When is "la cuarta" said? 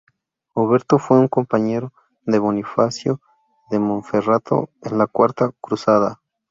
4.97-5.51